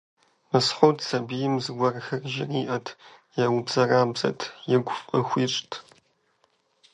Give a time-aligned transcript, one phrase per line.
[0.49, 2.87] Мысхьуд сабийм зыгуэрхэр жыриӀэрт,
[3.43, 4.41] еубзэрабзэрт,
[4.73, 5.73] игу фӀы хуищӀырт.